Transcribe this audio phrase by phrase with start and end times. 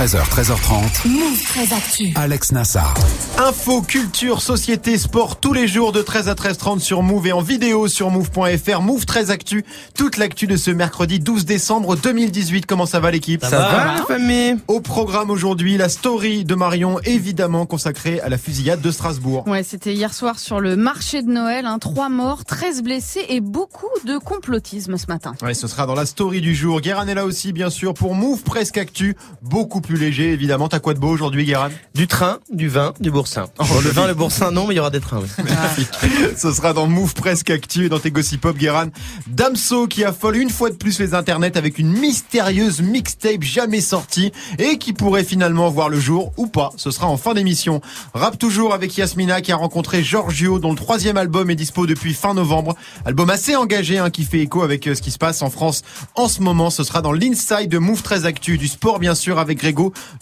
[0.00, 1.08] 13h, 13h30.
[1.08, 2.12] Move très actu.
[2.14, 2.94] Alex Nassar.
[3.36, 7.42] Info, culture, société, sport, tous les jours de 13 à 13h30 sur Move et en
[7.42, 8.80] vidéo sur Move.fr.
[8.80, 9.62] Move très actu.
[9.94, 12.64] Toute l'actu de ce mercredi 12 décembre 2018.
[12.64, 13.44] Comment ça va l'équipe?
[13.44, 14.56] Ça, va, la famille?
[14.68, 19.46] Au programme aujourd'hui, la story de Marion, évidemment consacrée à la fusillade de Strasbourg.
[19.48, 21.66] Ouais, c'était hier soir sur le marché de Noël.
[21.66, 25.34] Hein, Trois morts, 13 blessés et beaucoup de complotisme ce matin.
[25.42, 26.80] Ouais, ce sera dans la story du jour.
[26.80, 29.14] Guérin est là aussi, bien sûr, pour Move Presque Actu.
[29.42, 30.68] Beaucoup plus léger, évidemment.
[30.68, 31.70] T'as quoi de beau aujourd'hui, Guérin?
[31.94, 33.46] Du train, du vin, du boursin.
[33.58, 35.28] Bon, le vin, le boursin, non, mais il y aura des trains, oui.
[36.36, 38.88] Ce sera dans Move Presque Actu et dans tes Gossip Pop, Guérin.
[39.26, 44.32] Damso qui affole une fois de plus les internets avec une mystérieuse mixtape jamais sortie
[44.58, 46.70] et qui pourrait finalement voir le jour ou pas.
[46.76, 47.80] Ce sera en fin d'émission.
[48.14, 52.14] Rap toujours avec Yasmina qui a rencontré Giorgio dont le troisième album est dispo depuis
[52.14, 52.76] fin novembre.
[53.04, 55.82] Album assez engagé hein, qui fait écho avec euh, ce qui se passe en France
[56.14, 56.70] en ce moment.
[56.70, 59.62] Ce sera dans l'inside de Move très Actu du sport bien sûr avec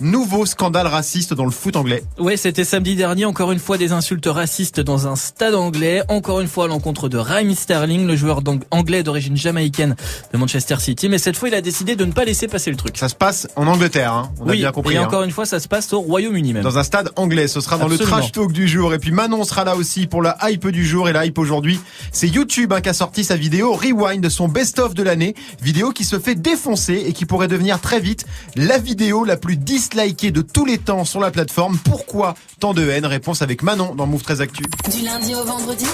[0.00, 2.02] Nouveau scandale raciste dans le foot anglais.
[2.18, 6.40] Ouais, c'était samedi dernier, encore une fois des insultes racistes dans un stade anglais, encore
[6.40, 9.96] une fois à l'encontre de Raheem Sterling, le joueur anglais d'origine jamaïcaine
[10.32, 12.76] de Manchester City, mais cette fois il a décidé de ne pas laisser passer le
[12.76, 12.96] truc.
[12.96, 14.30] Ça se passe en Angleterre, hein.
[14.40, 14.94] on a oui, bien compris.
[14.94, 15.04] et hein.
[15.04, 16.62] encore une fois ça se passe au Royaume-Uni même.
[16.62, 18.16] Dans un stade anglais, ce sera dans Absolument.
[18.16, 18.94] le trash talk du jour.
[18.94, 21.08] Et puis Manon sera là aussi pour la hype du jour.
[21.08, 21.80] Et la hype aujourd'hui,
[22.12, 25.34] c'est YouTube hein, qui a sorti sa vidéo Rewind de son best-of de l'année.
[25.62, 29.47] Vidéo qui se fait défoncer et qui pourrait devenir très vite la vidéo la plus
[29.56, 31.78] dislikée de tous les temps sur la plateforme.
[31.78, 33.06] Pourquoi tant de haine?
[33.06, 34.64] Réponse avec Manon dans Move 13 Actu.
[34.90, 35.86] Du lundi au vendredi.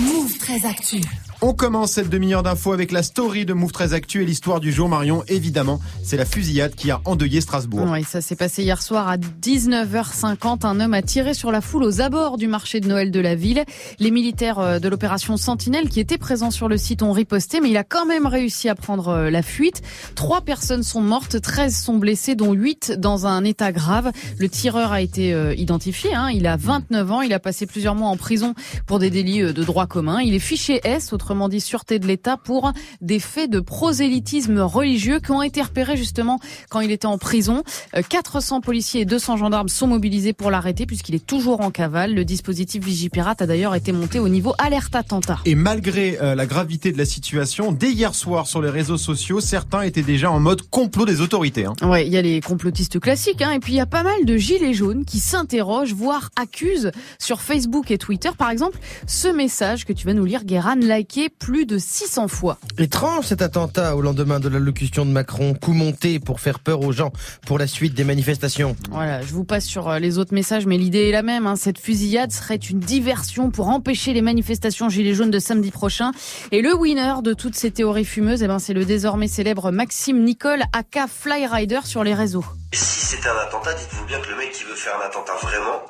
[0.00, 1.00] Move très actu.
[1.48, 4.72] On commence cette demi-heure d'infos avec la story de Move 13 Actu et l'histoire du
[4.72, 5.22] jour Marion.
[5.28, 7.86] Évidemment, c'est la fusillade qui a endeuillé Strasbourg.
[7.88, 10.66] Oui, ça s'est passé hier soir à 19h50.
[10.66, 13.36] Un homme a tiré sur la foule aux abords du marché de Noël de la
[13.36, 13.64] ville.
[14.00, 17.70] Les militaires euh, de l'opération Sentinelle qui étaient présents sur le site ont riposté, mais
[17.70, 19.82] il a quand même réussi à prendre euh, la fuite.
[20.16, 24.10] Trois personnes sont mortes, 13 sont blessées, dont 8 dans un état grave.
[24.36, 26.12] Le tireur a été euh, identifié.
[26.12, 26.28] Hein.
[26.34, 27.20] Il a 29 ans.
[27.20, 28.56] Il a passé plusieurs mois en prison
[28.86, 30.20] pour des délits de droit commun.
[30.20, 35.20] Il est fiché S, autrement dit sûreté de l'État, pour des faits de prosélytisme religieux
[35.20, 36.38] qui ont été repérés justement
[36.70, 37.62] quand il était en prison.
[37.94, 42.14] Euh, 400 policiers et 200 gendarmes sont mobilisés pour l'arrêter puisqu'il est toujours en cavale.
[42.14, 45.38] Le dispositif Vigipirate a d'ailleurs été monté au niveau alerte attentat.
[45.44, 49.40] Et malgré euh, la gravité de la situation, dès hier soir sur les réseaux sociaux,
[49.40, 51.64] certains étaient déjà en mode complot des autorités.
[51.66, 51.74] hein.
[51.82, 54.24] Ouais, il y a les complotistes classiques, hein, et puis il y a pas mal
[54.24, 59.84] de gilets jaunes qui s'interrogent, voire accusent sur Facebook et Twitter, par exemple, ce message
[59.84, 60.76] que tu vas nous lire, Guéran,
[61.38, 62.58] plus de 600 fois.
[62.78, 66.92] Étrange cet attentat au lendemain de l'allocution de Macron, coup monté pour faire peur aux
[66.92, 67.12] gens
[67.46, 68.76] pour la suite des manifestations.
[68.90, 71.46] Voilà, je vous passe sur euh, les autres messages, mais l'idée est la même.
[71.46, 71.56] Hein.
[71.56, 76.12] Cette fusillade serait une diversion pour empêcher les manifestations gilets jaunes de samedi prochain.
[76.52, 80.22] Et le winner de toutes ces théories fumeuses, eh ben, c'est le désormais célèbre Maxime
[80.22, 82.44] Nicole, aka Flyrider sur les réseaux.
[82.72, 85.34] Et si c'était un attentat, dites-vous bien que le mec qui veut faire un attentat
[85.42, 85.82] vraiment,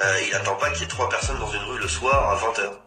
[0.00, 2.36] euh, il attend pas qu'il y ait trois personnes dans une rue le soir à
[2.36, 2.85] 20h.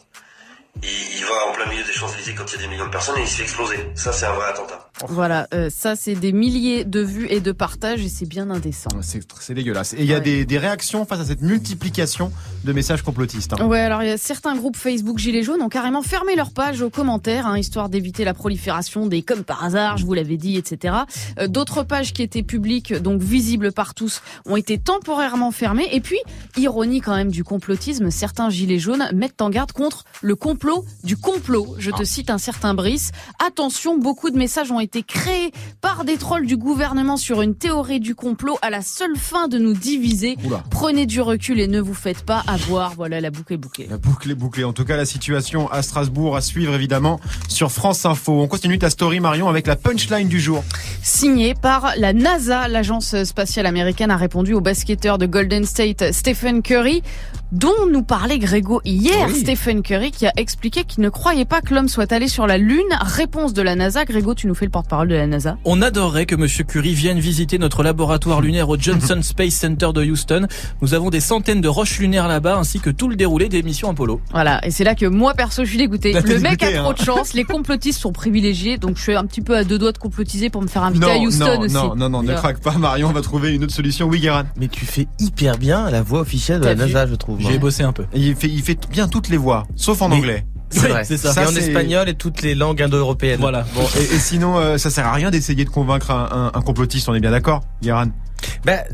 [0.83, 2.91] Il, il va en plein milieu des Champs-Élysées quand il y a des millions de
[2.91, 3.91] personnes et il se fait exploser.
[3.95, 4.88] Ça, c'est un vrai attentat.
[5.07, 8.89] Voilà, euh, ça c'est des milliers de vues et de partages et c'est bien indécent.
[9.01, 9.93] C'est c'est dégueulasse.
[9.93, 10.21] Et il y a Ouais.
[10.21, 12.31] des, des réactions face à cette multiplication
[12.65, 13.53] de messages complotistes.
[13.59, 13.65] hein.
[13.65, 16.81] Ouais, alors il y a certains groupes Facebook Gilets jaunes ont carrément fermé leur page
[16.81, 20.57] aux commentaires, hein, histoire d'éviter la prolifération des comme par hasard, je vous l'avais dit,
[20.57, 20.95] etc.
[21.39, 25.87] Euh, D'autres pages qui étaient publiques, donc visibles par tous, ont été temporairement fermées.
[25.91, 26.19] Et puis,
[26.57, 31.15] ironie quand même du complotisme, certains Gilets jaunes mettent en garde contre le complot du
[31.15, 31.75] complot.
[31.77, 33.11] Je te cite un certain Brice.
[33.45, 35.51] Attention, beaucoup de messages ont été créés
[35.81, 39.57] par des trolls du gouvernement sur une théorie du complot à la seule fin de
[39.57, 40.37] nous diviser.
[40.45, 40.63] Oula.
[40.69, 42.93] Prenez du recul et ne vous faites pas avoir.
[42.95, 43.87] Voilà, la boucle est bouclée.
[43.89, 44.63] La boucle est bouclée.
[44.63, 48.41] En tout cas, la situation à Strasbourg à suivre évidemment sur France Info.
[48.41, 50.63] On continue ta story Marion avec la punchline du jour.
[51.01, 56.61] Signé par la NASA, l'agence spatiale américaine a répondu au basketteur de Golden State Stephen
[56.61, 57.03] Curry,
[57.51, 59.27] dont nous parlait Grégo hier.
[59.27, 59.39] Oui.
[59.39, 62.57] Stephen Curry qui a expliqué qu'il ne croyait pas que l'homme soit allé sur la
[62.57, 62.83] Lune.
[63.01, 64.05] Réponse de la NASA.
[64.05, 65.57] Grégo, tu nous fais le porte-parole de la NASA.
[65.65, 70.03] On adorerait que Monsieur Curie vienne visiter notre laboratoire lunaire au Johnson Space Center de
[70.03, 70.47] Houston.
[70.81, 73.89] Nous avons des centaines de roches lunaires là-bas ainsi que tout le déroulé des missions
[73.89, 74.21] Apollo.
[74.31, 76.13] Voilà, et c'est là que moi perso je suis dégoûté.
[76.13, 76.95] Bah, Le mec dégoûté, a trop hein.
[76.97, 79.91] de chance, les complotistes sont privilégiés, donc je suis un petit peu à deux doigts
[79.91, 81.73] de complotiser pour me faire inviter Non, à Houston non, aussi.
[81.75, 84.07] non, non, non, ne craque pas Marion, on va trouver une autre solution.
[84.07, 84.45] Oui, Guérin.
[84.57, 87.38] Mais tu fais hyper bien la voix officielle de la NASA, je trouve.
[87.39, 88.03] J'ai bossé un peu.
[88.13, 90.17] Et Il fait, il fait bien toutes les voix, sauf en Oui.
[90.17, 90.45] anglais.
[90.71, 91.03] C'est vrai.
[91.03, 91.33] c'est ça.
[91.41, 93.39] Et en espagnol et toutes les langues indo-européennes.
[93.39, 93.65] Voilà.
[93.73, 96.61] Bon, et, et sinon, euh, ça sert à rien d'essayer de convaincre un, un- un
[96.61, 98.09] complotiste, on est bien d'accord, Guérin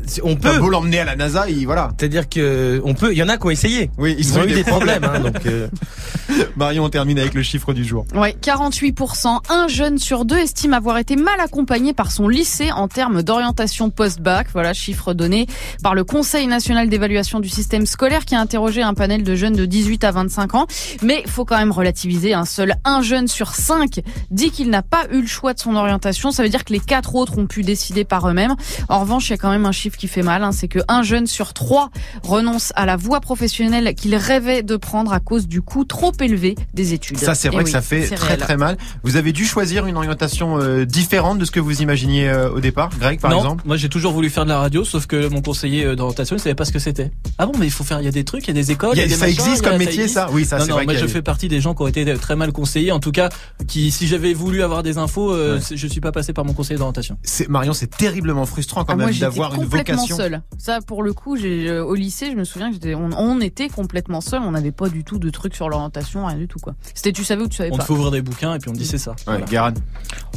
[0.06, 0.58] C'est- on peut.
[0.58, 1.90] beau l'emmener à la NASA, il, voilà.
[1.98, 3.12] C'est-à-dire que on peut.
[3.12, 3.90] Il y en a qui ont essayé.
[3.98, 5.04] Oui, Ils, ont, eu des problèmes.
[5.04, 5.68] hein, donc, euh,
[6.56, 8.04] Marion, on termine avec le chiffre du jour.
[8.14, 9.40] Ouais, 48%.
[9.48, 13.90] Un jeune sur deux estime avoir été mal accompagné par son lycée en termes d'orientation
[13.90, 14.48] post-bac.
[14.52, 15.46] Voilà, chiffre donné
[15.82, 19.54] par le Conseil national d'évaluation du système scolaire qui a interrogé un panel de jeunes
[19.54, 20.66] de 18 à 25 ans.
[21.02, 22.34] Mais il faut quand même relativiser.
[22.34, 24.00] Un seul un jeune sur cinq
[24.30, 26.30] dit qu'il n'a pas eu le choix de son orientation.
[26.30, 28.54] Ça veut dire que les quatre autres ont pu décider par eux-mêmes.
[28.88, 30.42] En revanche, il a quand même un chiffre qui fait mal.
[30.42, 31.90] hein, c'est que un jeune sur trois
[32.22, 36.54] renonce à la voie professionnelle qu'il rêvait de prendre à cause du coût trop élevé
[36.74, 37.18] des études.
[37.18, 38.40] Ça, c'est Eh vrai que oui, ça fait c'est très réel.
[38.40, 38.76] très mal.
[39.02, 42.60] Vous avez dû choisir une orientation euh, différente de ce que vous imaginiez euh, au
[42.60, 43.62] départ, Greg, par non, exemple?
[43.66, 46.40] moi j'ai toujours voulu faire de la radio, sauf que mon conseiller euh, d'orientation ne
[46.40, 47.10] savait pas ce que c'était.
[47.38, 48.70] Ah bon, mais il faut faire, il y a des trucs, il y a des
[48.72, 50.14] écoles, Il y a- il y a des Ça machins, existe comme ça métier, existe.
[50.14, 50.28] ça?
[50.32, 52.04] Oui, ça, non, c'est non, vrai moi je fais partie des gens qui ont été
[52.16, 52.92] très mal conseillés.
[52.92, 53.28] En tout cas,
[53.68, 55.60] qui, si j'avais voulu avoir des infos, euh, Ouais.
[55.60, 57.18] c'est- je suis pas passé par mon conseiller d'orientation.
[57.22, 60.16] C'est Marion, c'est terriblement frustrant quand Ah, même d'avoir une complètement vocation.
[60.16, 60.42] seule.
[60.58, 63.68] Ça, pour le coup, j'ai euh, au lycée, je me souviens que on, on était
[63.68, 64.40] complètement seul.
[64.42, 66.74] On n'avait pas du tout de trucs sur l'orientation, rien du tout quoi.
[66.94, 67.84] C'était tu savais ou tu savais On te pas?
[67.84, 69.12] fait ouvrir des bouquins et puis on te dit c'est ça.
[69.26, 69.72] Ouais, Voilà.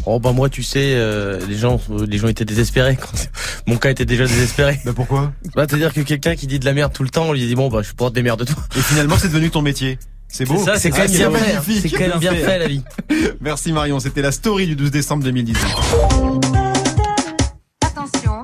[0.06, 2.98] Oh bah moi, tu sais, euh, les gens, les gens étaient désespérés.
[3.68, 4.80] Mon cas était déjà désespéré.
[4.86, 5.34] Bah pourquoi?
[5.56, 7.56] Bah, c'est-à-dire que quelqu'un qui dit de la merde tout le temps, on lui dit
[7.56, 8.64] bon bah je porte des merdes de toi.
[8.78, 10.00] Et finalement, c'est devenu ton métier.
[10.32, 10.58] C'est beau.
[10.58, 11.54] C'est ça, C'est Ah, quand même bien fait.
[11.54, 11.82] magnifique.
[11.82, 12.60] C'est quand même bien fait.
[12.60, 12.84] la vie.
[13.42, 15.66] Merci Marion, c'était la story du 12 décembre 2018.
[17.82, 18.39] Attention.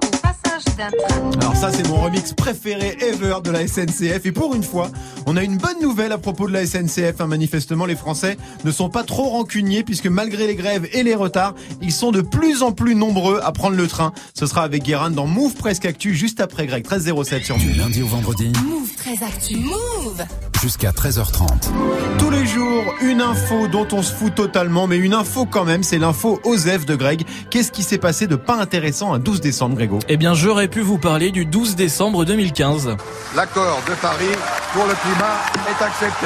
[1.39, 4.25] Alors ça, c'est mon remix préféré ever de la SNCF.
[4.25, 4.89] Et pour une fois,
[5.25, 7.19] on a une bonne nouvelle à propos de la SNCF.
[7.19, 7.27] hein.
[7.27, 11.56] Manifestement, les Français ne sont pas trop rancuniers puisque malgré les grèves et les retards,
[11.81, 14.12] ils sont de plus en plus nombreux à prendre le train.
[14.33, 18.01] Ce sera avec Guérin dans Move Presque Actu juste après Greg 1307 sur Du lundi
[18.01, 19.56] au vendredi Move très actu.
[19.57, 20.25] Move.
[20.66, 21.70] Jusqu'à 13h30.
[22.18, 25.84] Tous les jours, une info dont on se fout totalement, mais une info quand même,
[25.84, 27.24] c'est l'info OSEF de Greg.
[27.52, 30.00] Qu'est-ce qui s'est passé de pas intéressant un 12 décembre, Grégo?
[30.10, 32.96] Eh bien, j'aurais pu vous parler du 12 décembre 2015.
[33.36, 34.26] L'accord de Paris
[34.74, 35.36] pour le climat
[35.70, 36.26] est accepté.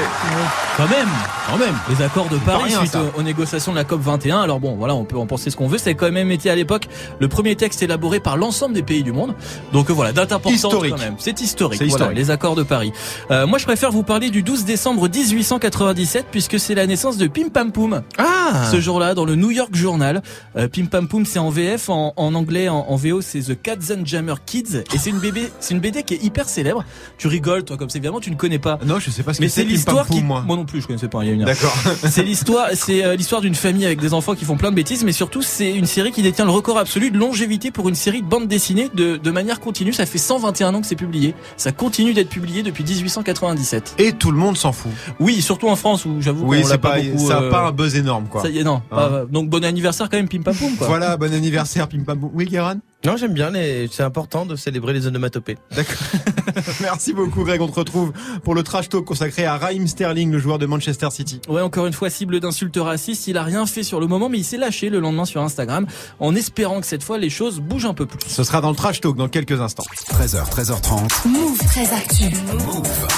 [0.77, 1.09] Quand même,
[1.49, 1.75] quand même.
[1.89, 4.39] Les accords de Paris rien, suite aux, aux négociations de la COP 21.
[4.39, 5.77] Alors bon, voilà, on peut en penser ce qu'on veut.
[5.77, 6.87] C'est quand même été à l'époque
[7.19, 9.35] le premier texte élaboré par l'ensemble des pays du monde.
[9.73, 10.93] Donc euh, voilà, date importante Historique.
[10.95, 11.15] quand même.
[11.19, 11.77] C'est historique.
[11.79, 12.17] C'est Voilà, historique.
[12.17, 12.93] les accords de Paris.
[13.31, 17.27] Euh, moi, je préfère vous parler du 12 décembre 1897 puisque c'est la naissance de
[17.27, 18.01] Pim Pam Poum.
[18.17, 18.67] Ah.
[18.71, 20.21] Ce jour-là, dans le New York Journal,
[20.55, 23.61] euh, Pim Pam Poum, c'est en VF, en, en anglais, en, en VO, c'est The
[23.61, 26.83] Katzenjammer Kids, et c'est une BD, c'est une BD qui est hyper célèbre.
[27.17, 28.79] Tu rigoles, toi, comme ça, évidemment, tu ne connais pas.
[28.85, 30.43] Non, je sais pas ce que Mais c'est Pim Pam l'histoire qui, moi.
[30.47, 31.23] non plus, je connaissais pas.
[31.23, 31.45] Il y a une.
[31.45, 31.73] D'accord.
[32.09, 35.03] C'est l'histoire, c'est euh, l'histoire d'une famille avec des enfants qui font plein de bêtises,
[35.03, 38.21] mais surtout c'est une série qui détient le record absolu de longévité pour une série
[38.21, 39.93] de bandes dessinées de, de manière continue.
[39.93, 41.33] Ça fait 121 ans que c'est publié.
[41.57, 43.95] Ça continue d'être publié depuis 1897.
[43.99, 44.91] Et tout le monde s'en fout.
[45.19, 47.27] Oui, surtout en France où j'avoue Oui, qu'on l'a c'est pas, beaucoup.
[47.27, 48.41] ça a euh, pas un buzz énorme, quoi.
[48.43, 48.81] ça y est, non.
[48.91, 48.95] Hein.
[48.95, 50.87] pas- donc bon anniversaire quand même, Pim Pam Poum, quoi.
[50.87, 52.29] Voilà, bon anniversaire, Pim Pam Poum.
[52.33, 52.75] Oui, Guérin?
[53.05, 53.87] Non, j'aime bien les.
[53.91, 55.57] C'est important de célébrer les onomatopées.
[55.75, 55.95] D'accord.
[56.81, 57.61] Merci beaucoup, Greg.
[57.61, 58.11] On te retrouve
[58.43, 61.41] pour le trash talk consacré à Raheem Sterling, le joueur de Manchester City.
[61.47, 63.27] Ouais, encore une fois, cible d'insultes racistes.
[63.27, 65.85] Il a rien fait sur le moment, mais il s'est lâché le lendemain sur Instagram
[66.19, 68.19] en espérant que cette fois les choses bougent un peu plus.
[68.27, 69.85] Ce sera dans le trash talk dans quelques instants.
[70.11, 71.27] 13h, 13h30.
[71.27, 72.25] Move très actu.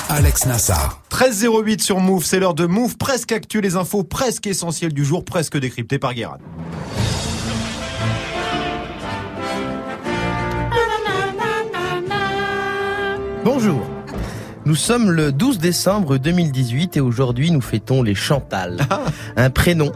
[0.10, 1.02] Alex Nassar.
[1.12, 5.24] 13.08 sur Move, c'est l'heure de Move, presque actu, les infos presque essentielles du jour,
[5.24, 6.38] presque décryptées par Guérin.
[13.44, 13.82] Bonjour.
[14.66, 18.82] Nous sommes le 12 décembre 2018 et aujourd'hui nous fêtons les Chantal.
[19.36, 19.92] Un prénom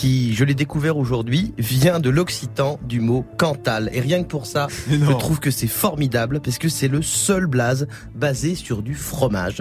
[0.00, 3.90] qui, je l'ai découvert aujourd'hui, vient de l'occitan du mot Cantal.
[3.92, 7.44] Et rien que pour ça, je trouve que c'est formidable parce que c'est le seul
[7.44, 9.60] blaze basé sur du fromage.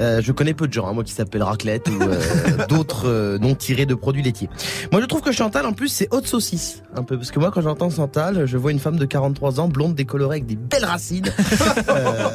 [0.00, 3.38] Euh, je connais peu de gens, hein, moi qui s'appellent raclette ou euh, d'autres euh,
[3.38, 4.50] noms tirés de produits laitiers.
[4.90, 7.52] Moi je trouve que Chantal en plus c'est haute saucisse un peu parce que moi
[7.52, 10.84] quand j'entends Chantal, je vois une femme de 43 ans blonde décolorée avec des belles
[10.84, 11.30] racines.
[11.88, 12.30] Euh,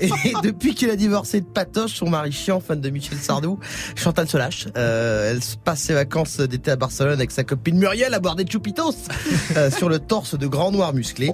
[0.00, 3.58] et depuis qu'elle a divorcé de Patoche, son mari chiant, fan de Michel Sardou,
[3.94, 4.66] Chantal se lâche.
[4.76, 8.36] Euh, elle se passe ses vacances d'été à Barcelone avec sa copine Muriel à boire
[8.36, 8.94] des chupitos
[9.56, 11.32] euh, sur le torse de grands noirs musclés.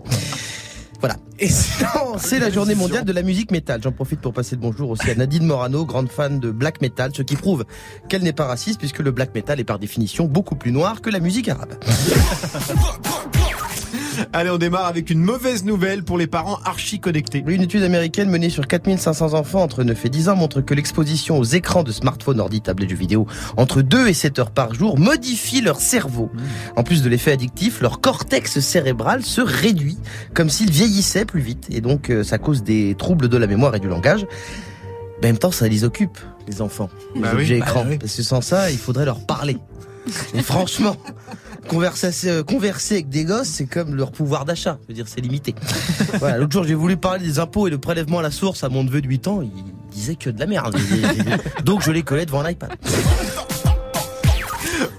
[1.01, 1.17] Voilà.
[1.41, 1.89] Et sinon,
[2.19, 3.83] c'est la journée mondiale de la musique métal.
[3.83, 7.11] J'en profite pour passer le bonjour aussi à Nadine Morano, grande fan de black metal,
[7.13, 7.65] ce qui prouve
[8.09, 11.11] qu'elle n'est pas raciste puisque le black metal est par définition beaucoup plus noir que
[11.11, 11.75] la musique arabe.
[14.33, 17.43] Allez, on démarre avec une mauvaise nouvelle pour les parents archi connectés.
[17.47, 21.39] Une étude américaine menée sur 4500 enfants entre 9 et 10 ans montre que l'exposition
[21.39, 24.99] aux écrans de smartphones, ordi, tablettes, jeux vidéo entre 2 et 7 heures par jour
[24.99, 26.31] modifie leur cerveau.
[26.77, 29.99] En plus de l'effet addictif, leur cortex cérébral se réduit
[30.35, 33.75] comme s'il vieillissait plus vite et donc euh, ça cause des troubles de la mémoire
[33.75, 34.25] et du langage.
[35.19, 37.43] En même temps, ça les occupe, les enfants, les Bah oui.
[37.43, 37.85] objets Bah écrans.
[37.89, 37.99] oui.
[37.99, 39.59] Parce que sans ça, il faudrait leur parler.
[40.35, 40.97] Et franchement,
[41.69, 44.79] Converser, euh, converser avec des gosses, c'est comme leur pouvoir d'achat.
[44.83, 45.55] Je veux dire, c'est limité.
[46.19, 48.69] voilà, l'autre jour, j'ai voulu parler des impôts et le prélèvement à la source à
[48.69, 49.43] mon neveu de 8 ans.
[49.43, 49.51] Il
[49.93, 50.77] disait que de la merde.
[51.65, 52.71] Donc, je les collais devant l'iPad.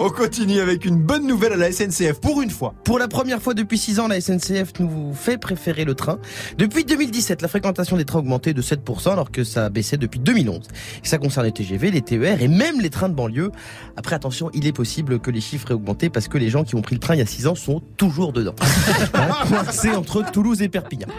[0.04, 2.74] On continue avec une bonne nouvelle à la SNCF pour une fois.
[2.84, 6.18] Pour la première fois depuis 6 ans, la SNCF nous fait préférer le train.
[6.58, 10.20] Depuis 2017, la fréquentation des trains a augmenté de 7% alors que ça baissait depuis
[10.20, 10.62] 2011.
[11.04, 13.52] Et ça concerne les TGV, les TER et même les trains de banlieue.
[13.96, 16.74] Après, attention, il est possible que les chiffres aient augmenté parce que les gens qui
[16.74, 18.56] ont pris le train il y a 6 ans sont toujours dedans.
[19.70, 21.10] C'est entre Toulouse et Perpignan.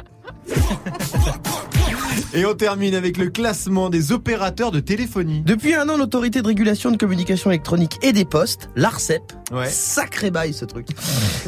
[2.34, 5.42] Et on termine avec le classement des opérateurs de téléphonie.
[5.44, 9.68] Depuis un an, l'autorité de régulation de communication électronique et des postes, l'ARCEP, Ouais.
[9.68, 10.88] sacré bail ce truc,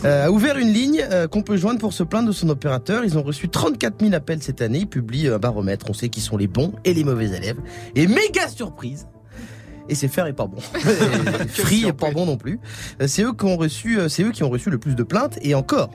[0.05, 3.03] euh, a ouvert une ligne euh, qu'on peut joindre pour se plaindre de son opérateur.
[3.05, 4.81] Ils ont reçu 34 000 appels cette année.
[4.81, 5.87] Ils publient un baromètre.
[5.89, 7.57] On sait qui sont les bons et les mauvais élèves.
[7.95, 9.07] Et méga surprise.
[9.89, 10.59] Et c'est faire et pas bon.
[11.49, 12.59] Free et pas bon non plus.
[13.01, 15.39] Euh, C'est eux qui ont reçu, c'est eux qui ont reçu le plus de plaintes
[15.43, 15.91] et encore,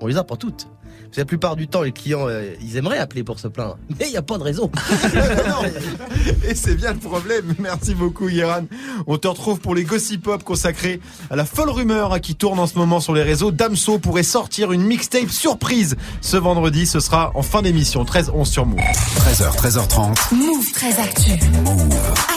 [0.00, 0.68] on les a pas toutes.
[1.14, 3.78] Parce que La plupart du temps, les clients, euh, ils aimeraient appeler pour se plaindre,
[4.00, 4.68] mais il n'y a pas de raison.
[6.48, 7.54] Et c'est bien le problème.
[7.60, 8.64] Merci beaucoup, Yeran.
[9.06, 12.66] On te retrouve pour les gossip pop consacrés à la folle rumeur qui tourne en
[12.66, 13.52] ce moment sur les réseaux.
[13.52, 16.84] Damso pourrait sortir une mixtape surprise ce vendredi.
[16.84, 18.80] Ce sera en fin d'émission, 13-11 sur Move.
[18.80, 20.34] 13h, 13h30.
[20.34, 21.30] Move très actu.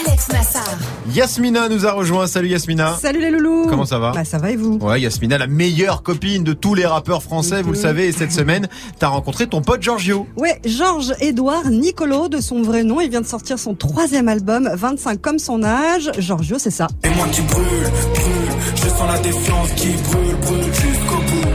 [0.06, 0.78] Alex Nassar.
[1.12, 2.28] Yasmina nous a rejoint.
[2.28, 2.96] Salut Yasmina.
[3.00, 4.12] Salut les loulous Comment ça va?
[4.12, 4.78] Bah ça va et vous?
[4.80, 8.06] Ouais, Yasmina, la meilleure copine de tous les rappeurs français, vous le savez.
[8.06, 8.67] Et cette semaine,
[8.98, 10.26] t'as rencontré ton pote Giorgio.
[10.36, 14.70] Ouais, Georges Édouard Nicolo de son vrai nom, il vient de sortir son troisième album,
[14.72, 16.10] 25 comme son âge.
[16.18, 16.88] Giorgio, c'est ça.
[17.04, 21.48] Et moi qui brûle, brûle, je sens la défiance qui brûle, brûle jusqu'au bout.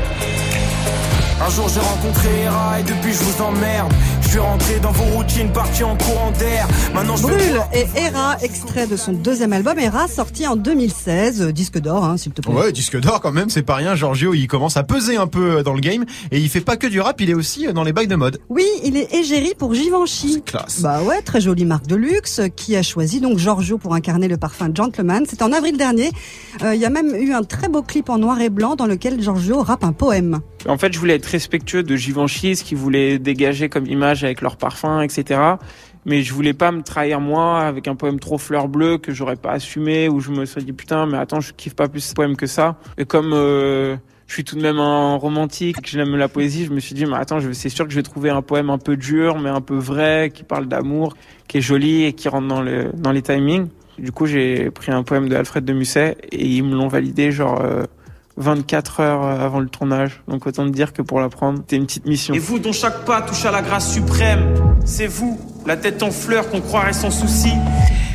[1.45, 3.93] Un jour j'ai rencontré Hera et depuis je vous emmerde.
[4.33, 6.67] Je suis rentré dans vos routines, parti en courant d'air.
[6.95, 11.51] Maintenant je Brûle et Hera, extrait de son deuxième album, Hera, sorti en 2016, euh,
[11.51, 12.51] disque d'or, hein, s'il te plaît.
[12.51, 13.93] Ouais, disque d'or quand même, c'est pas rien.
[13.93, 16.05] Giorgio, il commence à peser un peu dans le game.
[16.31, 18.39] Et il fait pas que du rap, il est aussi dans les bails de mode.
[18.49, 20.41] Oui, il est égérie pour Givenchy.
[20.43, 20.81] Classe.
[20.81, 24.37] Bah ouais, très jolie marque de luxe qui a choisi donc Giorgio pour incarner le
[24.37, 25.25] parfum Gentleman.
[25.29, 26.09] C'était en avril dernier.
[26.63, 28.87] Euh, Il y a même eu un très beau clip en noir et blanc dans
[28.87, 30.39] lequel Giorgio rappe un poème.
[30.67, 34.41] En fait, je voulais être respectueux de Givenchy, ce qu'ils voulaient dégager comme image avec
[34.41, 35.39] leur parfum, etc.
[36.05, 39.35] Mais je voulais pas me trahir moi avec un poème trop fleur bleue que j'aurais
[39.35, 42.13] pas assumé, où je me serais dit putain, mais attends, je kiffe pas plus ce
[42.13, 42.75] poème que ça.
[42.97, 43.95] Et comme euh,
[44.27, 47.05] je suis tout de même un romantique, que j'aime la poésie, je me suis dit,
[47.05, 49.61] mais attends, c'est sûr que je vais trouver un poème un peu dur, mais un
[49.61, 51.15] peu vrai, qui parle d'amour,
[51.47, 53.67] qui est joli et qui rentre dans, le, dans les timings.
[53.97, 57.31] Du coup, j'ai pris un poème de Alfred de Musset et ils me l'ont validé
[57.31, 57.83] genre euh,
[58.37, 60.21] 24 heures avant le tournage.
[60.27, 62.33] Donc autant te dire que pour l'apprendre, c'était une petite mission.
[62.33, 66.11] Et vous dont chaque pas touche à la grâce suprême, c'est vous, la tête en
[66.11, 67.51] fleurs qu'on croirait sans souci.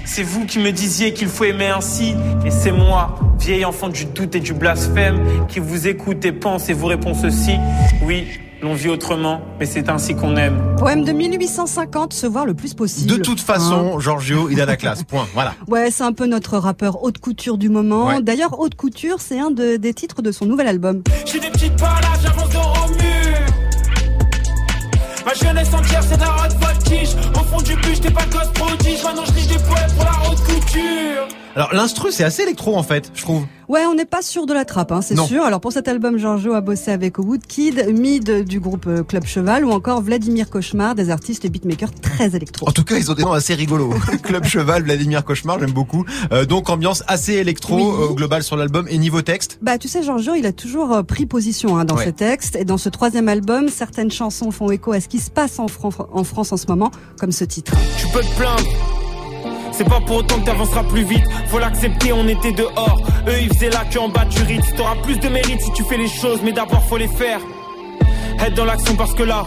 [0.04, 2.14] C'est vous qui me disiez qu'il faut aimer ainsi.
[2.44, 6.68] Et c'est moi, vieil enfant du doute et du blasphème, qui vous écoute et pense
[6.70, 7.56] et vous répond ceci.
[8.02, 8.26] Oui,
[8.62, 10.76] l'on vit autrement, mais c'est ainsi qu'on aime.
[10.78, 13.10] Poème de 1850, se voir le plus possible.
[13.10, 15.02] De toute façon, Giorgio, il a la classe.
[15.08, 15.26] Point.
[15.34, 15.54] Voilà.
[15.68, 18.06] Ouais, c'est un peu notre rappeur haute couture du moment.
[18.08, 18.22] Ouais.
[18.22, 21.02] D'ailleurs, haute couture, c'est un de- des titres de son nouvel album.
[21.24, 21.78] J'ai des petites
[22.22, 22.98] j'avance au mur.
[25.24, 27.10] Ma jeunesse entière, c'est de la haute voltige.
[27.34, 29.02] Au fond du j'étais pas le gosse prodige.
[29.04, 31.28] Maintenant, je lis des poèmes pour la haute couture.
[31.58, 33.42] Alors l'instru, c'est assez électro en fait, je trouve.
[33.68, 35.42] Ouais, on n'est pas sûr de la trappe, hein, c'est sûr.
[35.44, 39.64] Alors pour cet album, Giorgio a bossé avec Woodkid, Mid du groupe euh, Club Cheval
[39.64, 42.68] ou encore Vladimir Cauchemar, des artistes et beatmakers très électro.
[42.68, 43.90] En tout cas, ils ont des noms assez rigolos.
[44.22, 46.04] Club Cheval, Vladimir Cauchemar, j'aime beaucoup.
[46.32, 47.82] Euh, donc ambiance assez électro Oui.
[47.82, 48.86] euh, au global sur l'album.
[48.88, 51.96] Et niveau texte, Bah, tu sais, Giorgio, il a toujours euh, pris position hein, dans
[51.96, 52.04] Ouais.
[52.04, 52.54] ses textes.
[52.54, 55.66] Et dans ce troisième album, certaines chansons font écho à ce qui se passe en,
[55.66, 57.72] Fran- en France en ce moment, comme ce titre.
[57.98, 58.62] Tu peux te plaindre.
[59.78, 61.22] C'est pas pour autant que t'avanceras plus vite.
[61.46, 63.00] Faut l'accepter, on était dehors.
[63.28, 64.74] Eux, ils faisaient la queue en bas du Ritz.
[64.76, 67.38] T'auras plus de mérite si tu fais les choses, mais d'abord faut les faire.
[68.40, 69.46] Être dans l'action parce que là,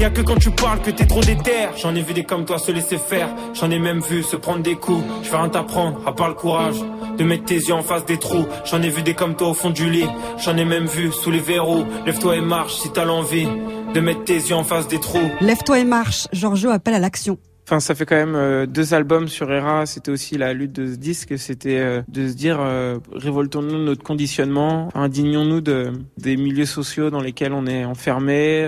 [0.00, 1.68] y a que quand tu parles que t'es trop déter.
[1.76, 3.28] J'en ai vu des comme toi se laisser faire.
[3.54, 5.04] J'en ai même vu se prendre des coups.
[5.22, 6.78] Je vais rien t'apprendre, à part le courage.
[7.16, 8.46] De mettre tes yeux en face des trous.
[8.64, 10.08] J'en ai vu des comme toi au fond du lit.
[10.44, 11.84] J'en ai même vu sous les verrous.
[12.04, 13.46] Lève-toi et marche si t'as l'envie.
[13.94, 15.30] De mettre tes yeux en face des trous.
[15.40, 16.26] Lève-toi et marche.
[16.32, 17.38] Giorgio appelle à l'action.
[17.68, 19.84] Enfin, ça fait quand même euh, deux albums sur Era.
[19.84, 21.38] C'était aussi la lutte de ce disque.
[21.38, 27.10] C'était euh, de se dire, euh, révoltons-nous de notre conditionnement, indignons-nous de, des milieux sociaux
[27.10, 28.66] dans lesquels on est enfermé.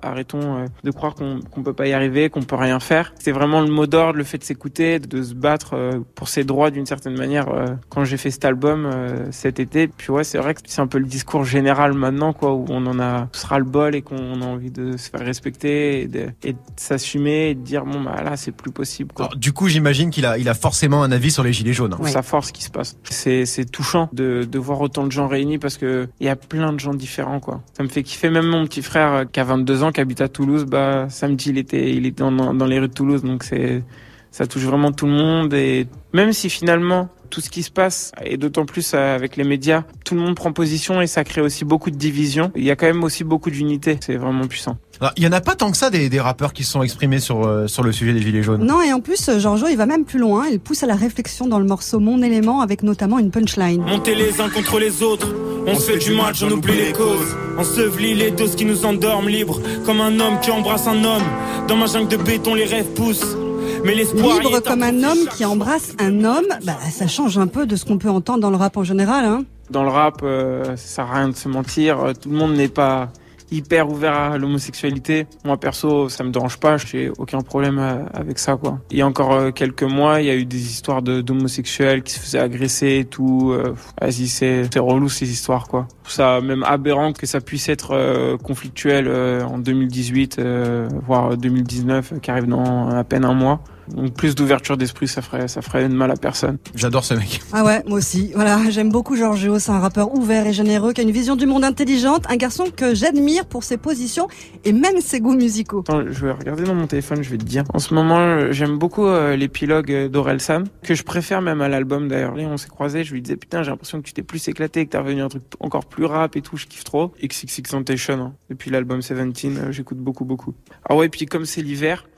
[0.00, 3.12] arrêtons de croire qu'on qu'on peut pas y arriver, qu'on peut rien faire.
[3.18, 6.70] C'est vraiment le mot d'ordre, le fait de s'écouter, de se battre pour ses droits
[6.70, 7.46] d'une certaine manière.
[7.90, 8.88] quand j'ai fait cet album
[9.32, 12.54] cet été, puis ouais, c'est vrai que c'est un peu le discours général maintenant, quoi,
[12.54, 16.02] où on en a sera le bol et qu'on a envie de se faire respecter
[16.02, 19.12] et de, de s'assumer et de dire bon bah là, c'est plus possible.
[19.12, 19.26] Quoi.
[19.26, 21.94] Alors, du coup, j'imagine qu'il a, il a forcément un avis sur les gilets jaunes.
[21.94, 22.06] hein.
[22.08, 22.96] Ça force ce qui se passe.
[23.04, 26.36] C'est, c'est touchant de, de voir autant de gens réunis parce que il y a
[26.36, 27.62] plein de gens différents, quoi.
[27.76, 28.30] Ça me fait kiffer.
[28.30, 31.50] Même mon petit frère euh, qui a 22 ans, qui habite à Toulouse, bah, samedi,
[31.50, 33.22] il était, il était dans, dans, dans les rues de Toulouse.
[33.22, 33.82] Donc c'est,
[34.30, 38.12] ça touche vraiment tout le monde et même si finalement, tout ce qui se passe,
[38.24, 41.64] et d'autant plus avec les médias, tout le monde prend position et ça crée aussi
[41.64, 42.50] beaucoup de divisions.
[42.56, 43.98] Il y a quand même aussi beaucoup d'unité.
[44.04, 44.76] C'est vraiment puissant.
[45.00, 46.82] Alors, il y en a pas tant que ça des, des rappeurs qui se sont
[46.82, 48.64] exprimés sur, euh, sur le sujet des gilets jaunes.
[48.64, 50.46] Non, et en plus, euh, Giorgio, il va même plus loin.
[50.48, 53.82] Il pousse à la réflexion dans le morceau Mon élément avec notamment une punchline.
[53.82, 55.32] Monter les uns contre les autres,
[55.66, 57.36] on se fait du match, on oublie les causes.
[57.56, 61.22] Ensevelit les doses qui nous endorment libres, comme un homme qui embrasse un homme.
[61.68, 63.36] Dans ma jungle de béton, les rêves poussent.
[63.84, 64.38] Mais l'espoir.
[64.40, 67.76] Libre est comme un homme qui embrasse un homme, bah, ça change un peu de
[67.76, 69.24] ce qu'on peut entendre dans le rap en général.
[69.24, 69.44] Hein.
[69.70, 72.00] Dans le rap, euh, ça sert à rien de se mentir.
[72.00, 73.08] Euh, Tout le monde n'est pas
[73.50, 75.26] hyper ouvert à l'homosexualité.
[75.44, 76.76] Moi perso, ça me dérange pas.
[76.76, 78.80] J'ai aucun problème euh, avec ça, quoi.
[78.90, 82.12] Il y a encore euh, quelques mois, il y a eu des histoires d'homosexuels qui
[82.14, 83.52] se faisaient agresser et tout.
[83.52, 85.86] Euh, Vas-y, c'est relou ces histoires, quoi.
[86.04, 89.08] Ça même aberrant que ça puisse être conflictuel
[89.44, 93.62] en 2018, euh, voire 2019, euh, qui arrive dans à peine un mois.
[93.94, 96.58] Donc plus d'ouverture d'esprit, ça ferait ça ferait de mal à personne.
[96.74, 97.40] J'adore ce mec.
[97.52, 98.32] Ah ouais, moi aussi.
[98.34, 99.58] Voilà, j'aime beaucoup Giorgio.
[99.58, 102.24] C'est un rappeur ouvert et généreux qui a une vision du monde intelligente.
[102.28, 104.28] Un garçon que j'admire pour ses positions
[104.64, 105.80] et même ses goûts musicaux.
[105.80, 107.64] Attends, je vais regarder dans mon téléphone, je vais te dire.
[107.74, 111.68] En ce moment, euh, j'aime beaucoup euh, l'épilogue euh, d'Orelsan, que je préfère même à
[111.68, 112.34] l'album d'ailleurs.
[112.34, 114.86] Là, on s'est croisés, je lui disais putain, j'ai l'impression que tu t'es plus éclaté,
[114.86, 117.12] que t'es revenu un truc encore plus rap et tout, je kiffe trop.
[117.22, 117.74] XXX
[118.10, 118.32] hein.
[118.48, 120.54] depuis l'album 17, euh, j'écoute beaucoup beaucoup.
[120.88, 122.08] Ah ouais, puis comme c'est l'hiver,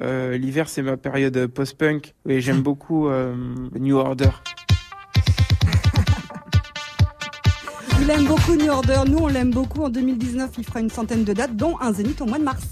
[0.00, 3.34] euh, l'hiver c'est ma période post-punk et j'aime beaucoup euh,
[3.78, 4.30] New Order.
[8.00, 9.02] Il aime beaucoup New Order.
[9.08, 9.82] Nous, on l'aime beaucoup.
[9.84, 12.66] En 2019, il fera une centaine de dates, dont un zénith au mois de mars.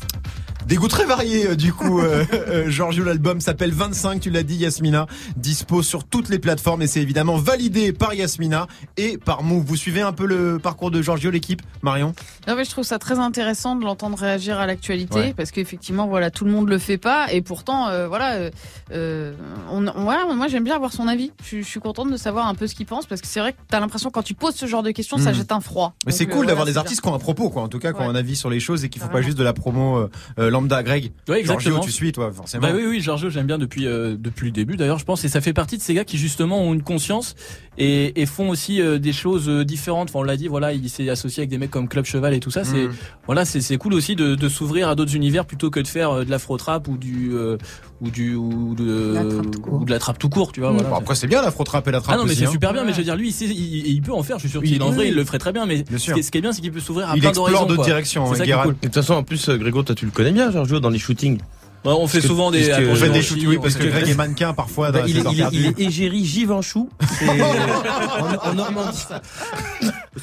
[0.71, 1.99] Des goûts très variés, euh, du coup.
[2.01, 5.09] Euh, euh, Giorgio, l'album s'appelle 25, tu l'as dit, Yasmina.
[5.37, 9.65] Dispo sur toutes les plateformes et c'est évidemment validé par Yasmina et par Move.
[9.67, 12.15] Vous suivez un peu le parcours de Giorgio, l'équipe, Marion?
[12.47, 15.35] Non, mais je trouve ça très intéressant de l'entendre réagir à l'actualité Ouais.
[15.37, 18.51] parce qu'effectivement, voilà, tout le monde le fait pas et pourtant, euh, voilà, euh,
[18.93, 19.33] euh,
[19.73, 21.33] on, on- voilà, moi j'aime bien avoir son avis.
[21.43, 23.41] Je, suis- je suis contente de savoir un peu ce qu'il pense parce que c'est
[23.41, 25.37] vrai que t'as l'impression quand tu poses ce genre de questions, ça Mhm.
[25.37, 25.95] jette un froid.
[26.07, 27.63] Mais c'est euh, cool d'avoir voilà, des artistes qui ont un propos, quoi.
[27.63, 29.27] En tout cas, qui ont un avis sur les choses et qui font pas Carrément.
[29.27, 30.83] juste de la promo euh, euh, lambda.
[30.83, 31.81] Greg, Ouais, Giorgio, exactement.
[31.81, 32.67] tu suis, toi, forcément.
[32.67, 35.29] Bah oui, oui, Giorgio, j'aime bien depuis euh, depuis le début d'ailleurs, je pense, et
[35.29, 37.35] ça fait partie de ces gars qui justement ont une conscience
[37.79, 40.11] et, et font aussi euh, des choses euh, différentes.
[40.11, 42.41] Enfin, on l'a dit, voilà, il s'est associé avec des mecs comme Club Cheval et
[42.41, 42.65] tout ça.
[42.65, 42.93] C'est Mm.
[43.27, 46.25] voilà, c'est c'est cool aussi de, de s'ouvrir à d'autres univers plutôt que de faire
[46.25, 47.57] de l'afro trap ou du euh,
[48.01, 49.81] ou du ou de La trappe tout court.
[49.81, 50.71] ou de la trappe tout court, tu vois.
[50.71, 50.75] Mm.
[50.75, 50.89] Voilà.
[50.91, 52.51] Bon, après, c'est bien la trap et la trappe Ah non mais c'est hein.
[52.51, 54.43] super bien mais je veux dire lui il, sait- il, il peut en faire je
[54.43, 55.09] suis sûr Oui, qu'il en vrai oui.
[55.11, 56.15] il le ferait très bien mais Bien ce sûr.
[56.15, 57.67] qui, est, ce qui est bien c'est qu'il peut s'ouvrir à Il plein explore d'horizons
[57.67, 57.85] d'autres quoi.
[57.87, 58.37] directions, cool.
[58.43, 60.89] Et de toute façon, en plus, euh, Grégo, toi, tu le connais bien, Giorgio, dans
[60.91, 61.39] les shootings.
[61.85, 64.53] Ouais, on fait souvent des On fait des de oui, parce que Greg est mannequin
[64.53, 64.91] parfois.
[64.93, 66.81] Bah, dans il, est, il, est, il est égérie Givenchy.
[67.19, 68.99] C'est en, en Normandie.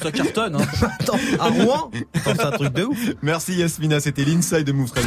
[0.00, 0.66] ça cartonne hein.
[1.00, 1.90] Attends, à Rouen
[2.24, 2.98] C'est un truc de ouf.
[3.22, 5.02] Merci Yasmina, c'était l'inside de Move Très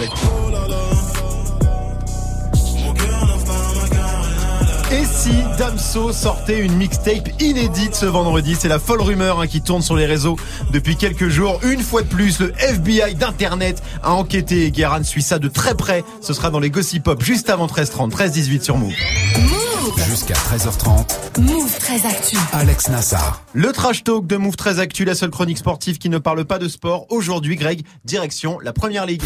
[5.22, 5.30] si
[5.60, 9.96] Damso sortait une mixtape inédite ce vendredi C'est la folle rumeur hein, qui tourne sur
[9.96, 10.36] les réseaux
[10.72, 11.60] depuis quelques jours.
[11.64, 15.76] Une fois de plus, le FBI d'Internet a enquêté et Guérin suit ça de très
[15.76, 16.04] près.
[16.22, 18.94] Ce sera dans les Gossip Pop juste avant 13h30, 13h18 sur Move.
[19.38, 20.10] Move.
[20.10, 22.38] Jusqu'à 13h30, Move très actu.
[22.52, 23.44] Alex Nassar.
[23.54, 26.58] Le trash talk de Move très Actu, la seule chronique sportive qui ne parle pas
[26.58, 27.06] de sport.
[27.10, 29.22] Aujourd'hui, Greg, direction la Première Ligue.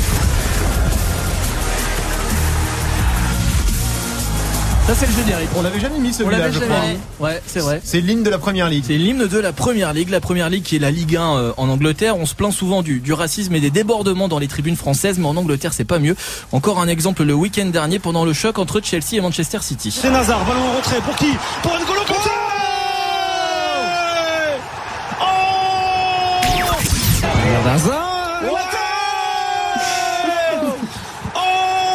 [4.87, 7.27] Ça c'est le générique On l'avait jamais mis on celui-là, l'avait je jamais crois.
[7.29, 8.83] ouais c'est vrai C'est l'hymne de la Première Ligue.
[8.85, 11.51] C'est l'hymne de la première ligue, la première ligue qui est la Ligue 1 euh,
[11.57, 12.17] en Angleterre.
[12.17, 15.27] On se plaint souvent du, du racisme et des débordements dans les tribunes françaises, mais
[15.27, 16.15] en Angleterre c'est pas mieux.
[16.51, 19.91] Encore un exemple le week-end dernier pendant le choc entre Chelsea et Manchester City.
[19.91, 21.31] C'est Nazar, ballon en retrait pour qui?
[21.63, 22.29] Pour N'Golo Kanté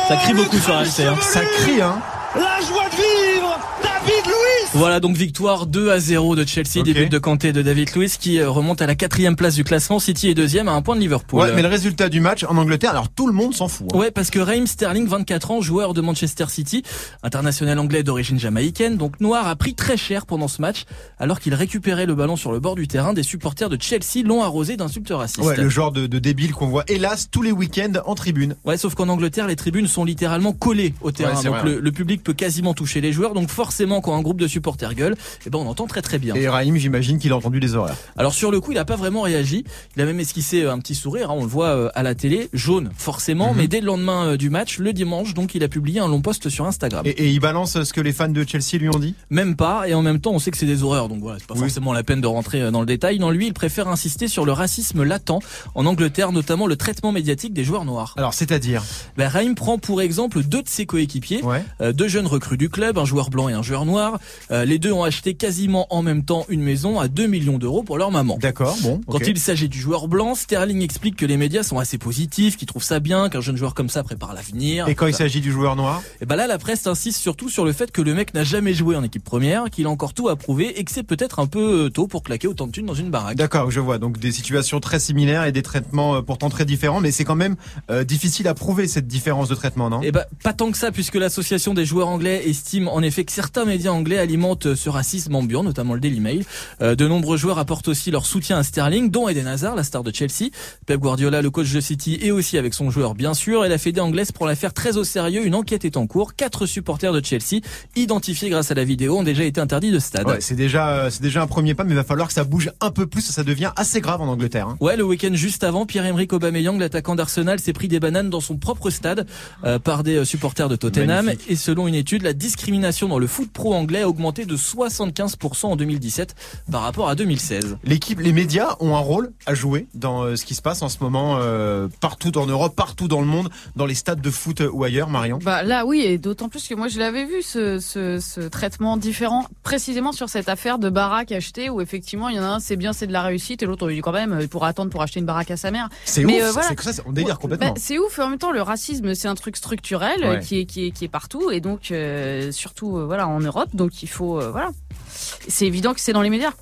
[0.09, 1.07] Ça crie beaucoup sur RMC.
[1.07, 1.15] Hein.
[1.21, 1.99] Ça crie, hein
[2.37, 7.09] La joie de vivre David Luiz Voilà donc victoire 2 à 0 de Chelsea, buts
[7.09, 9.99] de Kanté de David Luiz qui euh, remonte à la quatrième place du classement.
[9.99, 11.41] City est deuxième à un point de Liverpool.
[11.41, 13.89] Ouais, mais le résultat du match en Angleterre, alors tout le monde s'en fout.
[13.93, 13.99] hein.
[13.99, 16.85] Ouais, parce que Raheem Sterling, 24 ans, joueur de Manchester City,
[17.25, 20.85] international anglais d'origine jamaïcaine, donc noir, a pris très cher pendant ce match,
[21.19, 23.13] alors qu'il récupérait le ballon sur le bord du terrain.
[23.13, 25.41] Des supporters de Chelsea l'ont arrosé d'insultes racistes.
[25.43, 28.55] Ouais, le genre de, de débile qu'on voit hélas tous les week-ends en tribune.
[28.65, 31.81] Ouais, sauf qu'en Angleterre, les tribunes sont littéralement collées au terrain, Ouais, donc vrai, le,
[31.81, 35.17] le public peut quasiment toucher les joueurs, donc forcément quand un groupe de supporters gueule,
[35.47, 36.35] eh ben, on entend très très bien.
[36.35, 37.97] Et Raïm, j'imagine qu'il a entendu les horaires.
[38.17, 39.65] Alors sur le coup, il a pas vraiment réagi.
[39.97, 41.31] Il a même esquissé euh, un petit sourire.
[41.31, 43.51] hein, on le voit euh, à la télé, jaune forcément.
[43.53, 43.57] Mhm.
[43.59, 46.21] Mais dès le lendemain euh, du match, le dimanche, donc il a publié un long
[46.23, 47.03] post sur Instagram.
[47.07, 49.15] Et, et il balance ce que les fans de Chelsea lui ont dit?
[49.31, 49.89] Même pas.
[49.89, 51.09] Et en même temps, on sait que c'est des horreurs.
[51.09, 51.61] Donc voilà, c'est pas Oui.
[51.61, 53.19] forcément la peine de rentrer dans le détail.
[53.19, 55.31] Non, lui, il préfère insister sur le racisme latent
[55.75, 58.15] en Angleterre, notamment le traitement médiatique des joueurs noirs.
[58.17, 58.83] Alors, c'est-à-dire?
[59.17, 61.65] Ben, Raïm prend pour exemple deux de ses coéquipiers, Ouais.
[61.81, 64.21] euh, deux jeunes recrues du club, un joueur blanc et un joueur noir.
[64.51, 67.83] Euh, les deux ont acheté quasiment en même temps une maison à 2 millions d'euros
[67.83, 68.37] pour leur maman.
[68.39, 69.01] D'accord, bon.
[69.09, 72.69] Quand il s'agit du joueur blanc, Sterling explique que les médias sont assez positifs, qu'ils
[72.69, 74.89] trouvent ça bien, qu'un jeune joueur comme ça prépare l'avenir.
[74.89, 76.03] Et quand il s'agit du joueur noir?
[76.21, 78.75] Et ben là, la presse insiste surtout sur le fait que le mec n'a jamais
[78.75, 81.47] joué en équipe première, qu'il a encore tout à prouver et que c'est peut-être un
[81.47, 83.37] peu euh, tôt pour claquer autant de thunes dans une baraque.
[83.37, 83.99] D'accord, je vois.
[83.99, 87.37] Donc des situations très similaires et des traitements euh, pourtant très différents, mais c'est quand
[87.37, 87.57] même
[87.91, 90.01] euh, difficile à prouver cette différence de traitement, non?
[90.03, 93.33] Eh ben, pas tant que ça, puisque l'association des joueurs anglais estime en effet que
[93.33, 96.45] certains médias anglais alimentent ce racisme ambiant, notamment le Daily Mail.
[96.81, 100.03] Euh, de nombreux joueurs apportent aussi leur soutien à Sterling, dont Eden Hazard, la star
[100.03, 100.51] de Chelsea.
[100.87, 103.65] Pep Guardiola, le coach de City, et aussi avec son joueur, bien sûr.
[103.65, 105.45] Et la fédé anglaise prend l'affaire très au sérieux.
[105.45, 106.35] Une enquête est en cours.
[106.35, 107.61] Quatre supporters de Chelsea,
[107.97, 110.27] identifiés grâce à la vidéo, ont déjà été interdits de stade.
[110.27, 112.45] Ouais, c'est déjà, euh, c'est déjà un premier pas, mais il va falloir que ça
[112.45, 113.23] bouge un peu plus.
[113.23, 114.69] Ça devient assez grave en Angleterre.
[114.69, 114.77] hein.
[114.81, 118.57] Ouais, le week-end juste avant, Pierre-Emerick Aubameyang, l'attaquant d'Arsenal, s'est pris des bananes dans son
[118.57, 119.27] propre stade
[119.65, 121.27] euh, par des euh, supporters de Tottenham.
[121.27, 121.51] Magnifique.
[121.51, 125.67] Et selon une étude, la discrimination dans le foot pro anglais a augmenté de 75%
[125.67, 126.35] en 2017
[126.71, 127.77] par rapport à 2016.
[127.85, 130.89] L'équipe, les médias ont un rôle à jouer dans euh, ce qui se passe en
[130.89, 134.63] ce moment euh, partout en Europe, partout dans le monde, dans les stades de foot
[134.73, 135.39] ou ailleurs, Marion?
[135.43, 138.97] Bah là oui et d'autant plus que moi je l'avais vu ce, ce, ce traitement
[138.97, 142.61] différent précisément sur cette affaire de baraque achetée où effectivement il y en a un
[142.61, 144.91] c'est bien c'est de la réussite et l'autre il dit quand même il pourra attendre
[144.91, 145.89] pour acheter une baraque à sa mère.
[146.05, 146.69] C'est ouf, euh, voilà.
[146.69, 147.69] c'est que ça, c'est- on délire complètement.
[147.69, 150.41] Bah, c'est ouf et en même temps le racisme c'est un truc structurel Ouais.
[150.41, 153.71] qui, est, qui, est, qui est partout et donc euh, surtout euh, voilà en Europe
[153.75, 154.71] donc il faut euh, voilà
[155.09, 156.53] c'est évident que c'est dans les médias.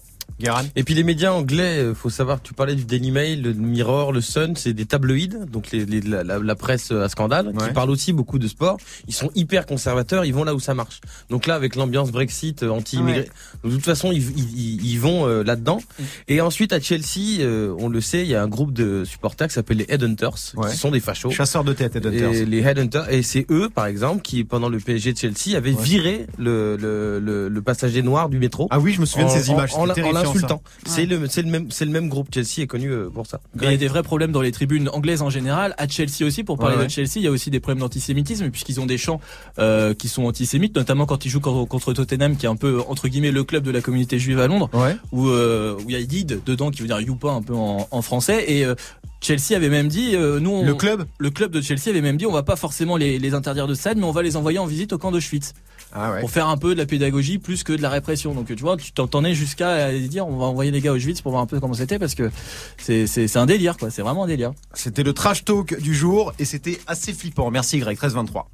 [0.41, 3.43] Guérin Et puis les médias anglais, euh, faut savoir que tu parlais du Daily Mail,
[3.43, 7.09] le Mirror, le Sun, c'est des tabloïds, donc les, les- la, la- la presse à
[7.09, 7.69] scandale, Ouais.
[7.69, 8.77] qui parlent aussi beaucoup de sport.
[9.09, 11.01] Ils sont hyper conservateurs, ils vont là où ça marche.
[11.31, 13.29] Donc là, avec l'ambiance Brexit, euh, anti-immigré,
[13.65, 15.81] de toute façon, ils, ils, ils vont euh, là-dedans.
[16.29, 19.49] Et ensuite à Chelsea, euh, on le sait, il y a un groupe de supporters
[19.49, 20.71] qui s'appelle les Headhunters, Ouais.
[20.71, 21.31] qui sont des fachos.
[21.31, 22.33] Chasseurs de tête, Headhunters.
[22.35, 25.73] Et les Headhunters, et c'est eux, par exemple, qui pendant le PSG de Chelsea avaient
[25.73, 25.83] Ouais.
[25.83, 28.69] viré le, le, le, le passager noir du métro.
[28.71, 29.75] Ah oui, je me souviens de ces images.
[29.75, 29.95] En, en,
[30.35, 30.59] ça.
[30.87, 32.29] C'est le, le même, c'est le même groupe.
[32.33, 33.41] Chelsea est connu euh, pour ça.
[33.57, 36.45] Il y a des vrais problèmes dans les tribunes anglaises en général, à Chelsea aussi.
[36.45, 36.87] Pour parler Ouais, ouais.
[36.87, 39.21] de Chelsea, il y a aussi des problèmes d'antisémitisme puisqu'ils ont des chants
[39.59, 42.81] euh, qui sont antisémites, notamment quand ils jouent contre, contre Tottenham, qui est un peu
[42.89, 44.97] entre guillemets le club de la communauté juive à Londres, Ouais.
[45.13, 47.87] où euh, où il y a Yid dedans qui veut dire Youpa un peu en,
[47.91, 48.45] en français.
[48.49, 48.75] Et euh,
[49.21, 52.17] Chelsea avait même dit, euh, nous, on- Le club le club de Chelsea avait même
[52.17, 54.59] dit, on va pas forcément les, les interdire de stade, mais on va les envoyer
[54.61, 55.55] en visite au camp d'Auschwitz
[55.95, 56.21] Ah ouais.
[56.21, 58.35] pour faire un peu de la pédagogie plus que de la répression.
[58.35, 61.33] Donc tu vois, tu t'entendais jusqu'à dire, on va envoyer les gars à Auschwitz pour
[61.33, 62.31] voir un peu comment c'était parce que
[62.79, 63.91] c'est c'est c'est un délire quoi.
[63.91, 64.53] C'est vraiment un délire.
[64.75, 67.51] C'était le trash talk du jour et c'était assez flippant.
[67.51, 68.51] Merci Greg, 1323.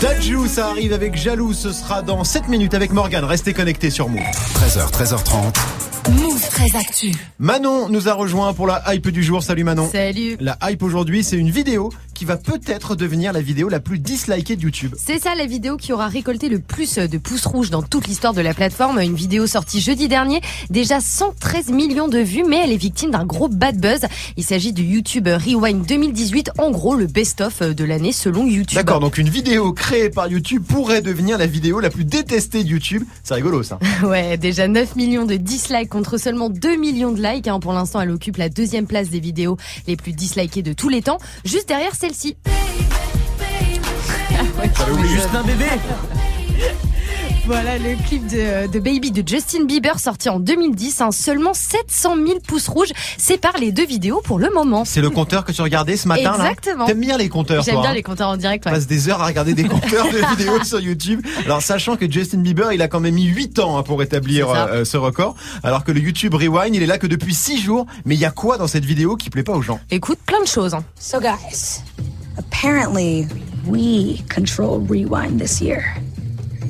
[0.00, 3.24] Dadju, ça arrive avec Jaloux, ce sera dans 7 minutes avec Morgan.
[3.24, 4.20] Restez connectés sur Move.
[4.20, 5.54] 13h, 13h30.
[6.10, 7.12] Move très actu.
[7.38, 9.42] Manon nous a rejoint pour la hype du jour.
[9.42, 9.88] Salut Manon.
[9.90, 10.36] Salut.
[10.40, 14.56] La hype aujourd'hui, c'est une vidéo qui va peut-être devenir la vidéo la plus dislikée
[14.56, 14.94] de YouTube.
[14.96, 18.32] C'est ça la vidéo qui aura récolté le plus de pouces rouges dans toute l'histoire
[18.34, 19.00] de la plateforme.
[19.00, 23.24] Une vidéo sortie jeudi dernier, déjà 113 millions de vues, mais elle est victime d'un
[23.26, 24.00] gros bad buzz.
[24.36, 28.76] Il s'agit du YouTube Rewind 2018, en gros le best-of de l'année selon YouTube.
[28.76, 32.68] D'accord, donc une vidéo créée par YouTube pourrait devenir la vidéo la plus détestée de
[32.68, 33.02] YouTube.
[33.22, 33.78] C'est rigolo ça.
[34.04, 37.48] Ouais, déjà 9 millions de dislikes contre seulement 2 millions de likes.
[37.48, 37.58] hein.
[37.58, 41.00] Pour l'instant, elle occupe la deuxième place des vidéos les plus dislikées de tous les
[41.02, 42.36] temps, juste derrière celle-ci.
[45.08, 45.64] Juste un bébé.
[47.46, 51.02] Voilà le clip de, de Baby de Justin Bieber sorti en 2010.
[51.02, 51.10] hein.
[51.12, 52.88] Seulement 700 000 pouces rouges
[53.18, 54.86] séparent les deux vidéos pour le moment.
[54.86, 56.86] C'est le compteur que tu regardais ce matin là Exactement.
[56.86, 58.64] T'aimes bien les compteurs J'aime bien hein les compteurs en direct.
[58.66, 58.76] On ouais.
[58.76, 61.20] passe des heures à regarder des compteurs de vidéos sur YouTube.
[61.44, 64.48] Alors sachant que Justin Bieber, il a quand même mis 8 ans hein, pour établir
[64.48, 64.68] ça.
[64.68, 67.84] euh, ce record, alors que le YouTube Rewind, il est là que depuis 6 jours.
[68.06, 69.80] Mais il y a quoi dans cette vidéo qui plaît pas aux gens?
[69.90, 70.72] Écoute, plein de choses.
[70.72, 70.82] hein.
[70.98, 71.82] So, guys,
[72.36, 73.26] apparently
[73.66, 75.96] we control Rewind this year.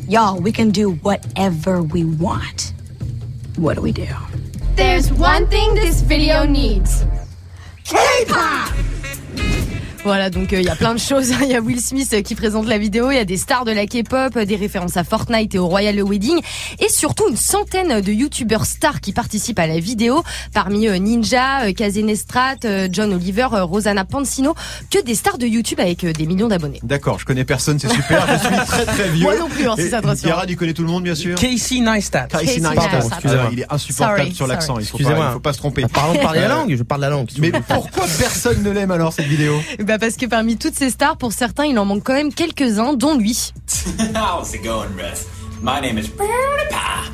[0.08, 2.72] Y'all, we can do whatever we want.
[3.56, 4.08] What do we do?
[4.74, 7.04] There's one thing this video needs.
[7.84, 8.93] K-pop!
[10.04, 11.32] Voilà, donc euh, il y a plein de choses.
[11.42, 13.64] Il y a Will Smith euh, qui présente la vidéo, il y a des stars
[13.64, 16.40] de la K-pop, euh, des références à Fortnite et au Royal Wedding,
[16.78, 21.72] et surtout une centaine de youtubeurs stars qui participent à la vidéo, parmi eux Ninja,
[21.72, 24.54] Kazenestrat, John Oliver, Rosanna Pansino,
[24.90, 26.80] que des stars de YouTube avec des millions d'abonnés.
[26.82, 28.26] D'accord, je connais personne, c'est super.
[28.26, 29.24] Je suis très très vieux.
[29.24, 30.28] Moi non plus, hein, si ça te rassure.
[30.28, 31.36] Gérard, il connaît tout le monde, bien sûr.
[31.36, 32.26] Casey Neistat.
[32.28, 32.98] Casey Neistat.
[33.06, 34.78] Excusez-moi, il est insupportable Sorry, sur l'accent.
[34.78, 35.24] Il faut Excusez-moi.
[35.24, 35.84] pas, il faut pas se tromper.
[35.92, 37.28] Parlons de parler la langue, je parle la langue.
[37.38, 39.60] Mais pourquoi personne ne l'aime alors cette vidéo?
[39.94, 42.94] Bah parce que parmi toutes ces stars, pour certains, il en manque quand même quelques-uns,
[42.94, 43.52] dont lui.
[45.64, 46.10] My name is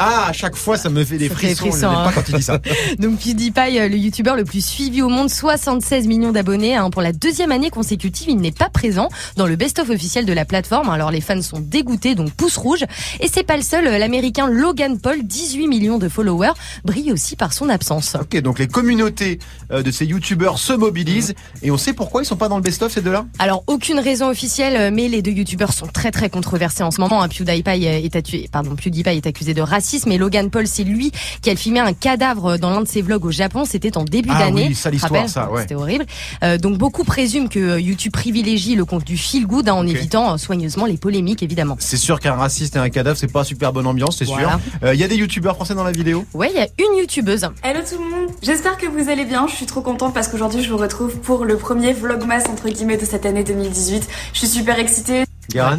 [0.02, 1.66] Ah, à chaque fois, ça me fait des Ça fait frissons.
[1.66, 2.04] Je frissons, n'aime hein.
[2.06, 2.58] pas quand il dit ça.
[2.98, 6.74] Donc PewDiePie, euh, le youtubeur le plus suivi au monde, 76 millions d'abonnés.
[6.74, 6.88] hein.
[6.90, 10.44] Pour la deuxième année consécutive, il n'est pas présent dans le best-of officiel de la
[10.46, 10.88] plateforme.
[10.88, 12.84] Alors les fans sont dégoûtés, donc pouce rouge.
[13.20, 16.52] Et c'est pas le seul, euh, l'américain Logan Paul, 18 millions de followers,
[16.84, 18.16] brille aussi par son absence.
[18.18, 19.38] Ok, donc les communautés
[19.70, 22.62] euh, de ces youtubeurs se mobilisent et on sait pourquoi ils sont pas dans le
[22.62, 23.26] best-of ces deux-là?
[23.38, 27.22] Alors aucune raison officielle, mais les deux youtubeurs sont très très controversés en ce moment.
[27.22, 27.28] hein.
[27.28, 28.16] PewDiePie euh, est,
[28.48, 31.92] pardon, PewDiePie est accusé de racisme et Logan Paul, c'est lui qui a filmé un
[31.92, 33.64] cadavre dans l'un de ses vlogs au Japon.
[33.64, 34.66] C'était en début Ah d'année.
[34.68, 35.62] oui, ça, l'histoire, ça, ouais.
[35.62, 36.06] C'était horrible.
[36.42, 40.32] Euh, donc beaucoup présument que euh, YouTube privilégie le contenu feel good hein, en évitant
[40.32, 41.76] euh, soigneusement les polémiques évidemment.
[41.78, 44.48] C'est sûr qu'un raciste et un cadavre, c'est pas super bonne ambiance, c'est Voilà.
[44.50, 44.58] sûr.
[44.84, 46.24] Euh, Il y a des youtubeurs français dans la vidéo?
[46.34, 47.42] Ouais, il y a une youtubeuse.
[47.62, 50.62] Hello tout le monde, j'espère que vous allez bien, je suis trop contente parce qu'aujourd'hui
[50.62, 54.08] je vous retrouve pour le premier vlogmas entre guillemets de cette année 2018.
[54.32, 55.24] Je suis super excitée.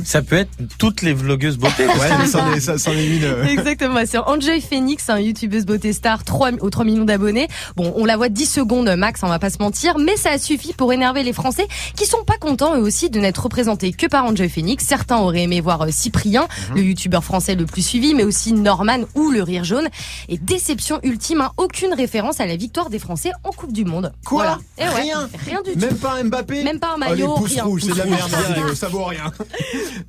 [0.05, 1.85] Ça peut être toutes les vlogueuses beauté.
[1.87, 3.47] Ouais, mais c'en est, ça- c'en est une.
[3.49, 7.47] Exactement, c'est Enjoy Phoenix, un youtubeuse beauté star, 3, aux 3 millions d'abonnés.
[7.75, 10.37] Bon, on la voit 10 secondes max, on va pas se mentir, mais ça a
[10.37, 14.07] suffi pour énerver les Français qui sont pas contents eux aussi de n'être représentés que
[14.07, 14.83] par Enjoy Phoenix.
[14.85, 16.75] Certains auraient aimé voir euh, Cyprien, Mhm.
[16.75, 19.87] le youtubeur français le plus suivi, mais aussi Norman ou le Rire Jaune.
[20.29, 24.11] Et déception ultime, hein, aucune référence à la victoire des Français en Coupe du Monde.
[24.25, 24.59] Quoi Voilà.
[24.77, 25.79] Eh ouais, Rien Rien du tout.
[25.79, 27.63] Même pas un Mbappé Même pas un Oh, les maillot, rien.
[27.63, 29.31] rouges, c'est de la merde vidéo, ça vaut rien.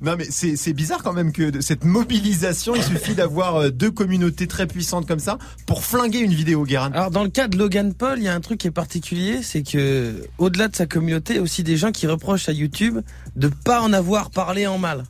[0.01, 3.91] Non mais c'est bizarre quand même que de cette mobilisation, il suffit d'avoir euh, deux
[3.91, 6.91] communautés très puissantes comme ça pour flinguer une vidéo, Guérin.
[6.93, 9.41] Alors dans le cas de Logan Paul, il y a un truc qui est particulier,
[9.43, 12.53] c'est que au-delà de sa communauté, il y a aussi des gens qui reprochent à
[12.53, 12.99] YouTube
[13.35, 15.03] de pas en avoir parlé en mal.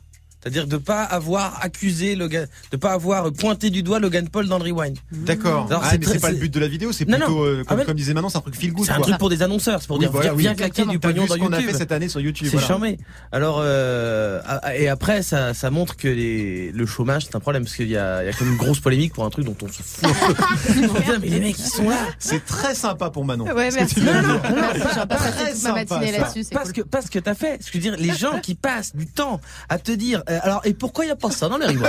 [0.44, 4.58] C'est-à-dire de pas avoir accusé Logan, de pas avoir pointé du doigt Logan Paul dans
[4.58, 4.98] le rewind.
[5.10, 5.66] D'accord.
[5.70, 7.32] Alors, Ah, c'est mais très- c'est pas le but de la vidéo, c'est Non, plutôt,
[7.32, 7.44] non.
[7.46, 8.84] euh, Ah, comme, disait Manon, c'est un truc feel good.
[8.84, 10.56] C'est un truc pour des annonceurs, c'est pour Oui, dire voilà, viens, oui.
[10.56, 11.70] claquer du pognon dans ce qu'on a YouTube.
[11.72, 12.46] fait cette année sur YouTube.
[12.50, 12.68] C'est voilà.
[12.68, 12.98] charmé.
[13.32, 17.64] Alors euh, ah, et après ça, ça montre que les, le chômage c'est un problème
[17.64, 19.56] parce qu'il y a, il y a comme une grosse polémique pour un truc dont
[19.62, 20.04] on se fout.
[20.04, 20.34] un peu.
[21.00, 21.96] Putain, mais les mecs ils sont là.
[22.18, 23.44] C'est très sympa pour Manon.
[23.46, 24.00] Ouais, merci.
[24.02, 26.18] ma sympa, matinée ça.
[26.18, 27.62] là-dessus, Parce que parce que t'as fait.
[27.62, 30.60] Ce que je veux dire, les gens qui passent du temps à te dire alors
[30.64, 31.82] et pourquoi il y a pas ça dans les rewind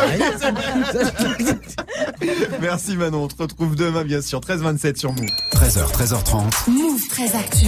[2.62, 5.26] Merci Manon, on te retrouve demain bien sûr, 13-27 sur Move.
[5.54, 6.70] 13h, 13h30.
[6.70, 7.68] Move très actu.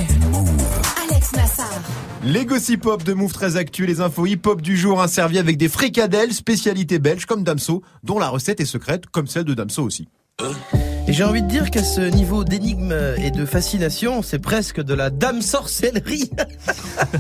[1.10, 1.70] Alex Nassar.
[2.24, 5.38] Les gossip hop de Move très actu, les infos hip hop du jour, hein, servis
[5.38, 9.54] avec des fricadelles, spécialité belge comme Damso, dont la recette est secrète comme celle de
[9.54, 10.08] Damso aussi.
[11.08, 14.94] Et j'ai envie de dire qu'à ce niveau d'énigme et de fascination, c'est presque de
[14.94, 16.30] la dame sorcellerie.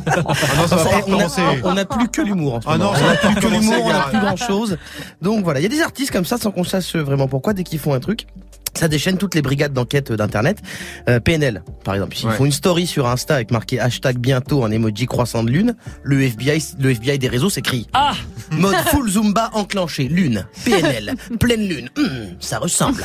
[0.06, 0.22] Ah
[0.58, 1.42] non, ça va pas on, a, recommencer.
[1.64, 2.92] on a plus que l'humour en ce Ah moment.
[2.92, 4.10] non, ça on va a plus que l'humour, on a Gérard.
[4.10, 4.78] plus grand chose.
[5.22, 7.64] Donc voilà, il y a des artistes comme ça sans qu'on sache vraiment pourquoi dès
[7.64, 8.28] qu'ils font un truc.
[8.78, 10.60] Ça déchaîne toutes les brigades d'enquête d'internet.
[11.10, 12.36] Euh, PNL, par exemple, s'ils Ouais.
[12.36, 16.22] font une story sur Insta avec marqué hashtag bientôt un emoji croissant de lune, le
[16.24, 18.14] FBI, le FBI des réseaux s'écrit Ah
[18.52, 23.04] Mode full Zumba enclenché, lune, PNL, pleine lune, Hmm, ça ressemble.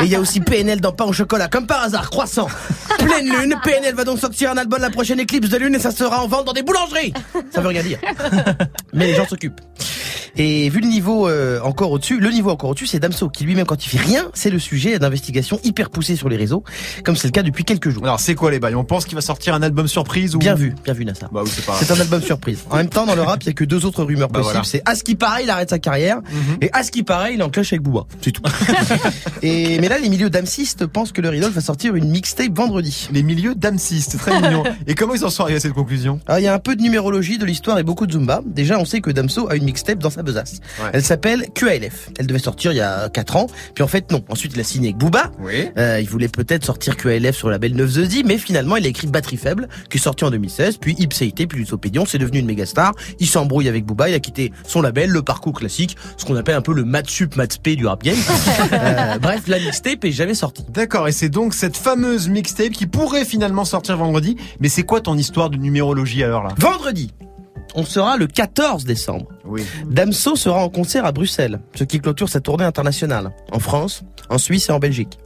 [0.00, 2.48] Et il y a aussi PNL dans pain au chocolat, comme par hasard, croissant,
[2.98, 5.90] pleine lune, PNL va donc sortir un album la prochaine éclipse de lune et ça
[5.90, 7.12] sera en vente dans des boulangeries.
[7.50, 7.98] Ça veut rien dire.
[8.94, 9.60] Mais les gens s'occupent.
[10.36, 13.66] Et vu le niveau euh, encore au-dessus, le niveau encore au-dessus, c'est Damso qui lui-même
[13.66, 16.64] quand il fait rien, c'est le sujet d'investigation hyper poussé sur les réseaux,
[17.04, 18.04] comme c'est le cas depuis quelques jours.
[18.04, 18.74] Alors c'est quoi les bails?
[18.74, 21.30] On pense qu'il va sortir un album surprise ou Bien vu, bien vu Nassar.
[21.32, 21.76] Bah oui, c'est pas.
[21.78, 22.60] C'est un album surprise.
[22.70, 24.52] En même temps, dans le rap, il y a que deux autres rumeurs Bah possibles.
[24.54, 24.64] voilà.
[24.64, 26.20] C'est à ce qui paraît, il arrête sa carrière,
[26.60, 28.06] et à ce qui paraît, il est en clash avec Booba.
[28.22, 28.42] C'est tout.
[29.42, 33.08] et mais là, les milieux d'amsistes pensent que le Riddle va sortir une mixtape vendredi.
[33.12, 34.62] Les milieux d'amsistes, très mignon.
[34.86, 36.20] Et comment ils en sont arrivés à cette conclusion?
[36.26, 38.42] Alors, il y a un peu de numérologie, de l'histoire et beaucoup de Zumba.
[38.46, 40.60] Déjà, on sait que Damso a une mixtape dans sa besace.
[40.80, 40.90] Ouais.
[40.92, 42.10] Elle s'appelle QALF.
[42.18, 43.46] Elle devait sortir il y a 4 ans.
[43.74, 44.22] Puis en fait, non.
[44.28, 45.30] Ensuite, il a signé avec Booba.
[45.40, 45.68] Oui.
[45.78, 48.86] Euh, il voulait peut-être sortir QALF sur le label 9 The Z, mais finalement, il
[48.86, 50.78] a écrit Batterie Faible, qui est sorti en 2016.
[50.78, 52.92] Puis Ipséité, puis Lutopédion, c'est devenu une méga star.
[53.18, 54.08] Il s'embrouille avec Booba.
[54.08, 57.36] Il a quitté son label, le parcours classique, ce qu'on appelle un peu le Matsup
[57.36, 58.16] Matspé du rap game.
[58.72, 60.64] Euh, bref, la mixtape est jamais sortie.
[60.72, 64.36] D'accord, et c'est donc cette fameuse mixtape qui pourrait finalement sortir vendredi.
[64.60, 66.50] Mais c'est quoi ton histoire de numérologie alors là?
[66.58, 67.12] Vendredi,
[67.74, 69.26] on sera le 14 décembre.
[69.44, 69.62] Oui.
[69.86, 74.38] Damso sera en concert à Bruxelles, ce qui clôture sa tournée internationale, en France, en
[74.38, 75.18] Suisse et en Belgique.